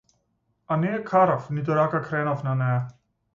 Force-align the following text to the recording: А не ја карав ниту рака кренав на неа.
А 0.75 0.77
не 0.83 0.93
ја 0.93 1.01
карав 1.09 1.51
ниту 1.59 1.77
рака 1.81 2.01
кренав 2.09 2.43
на 2.49 2.57
неа. 2.65 2.81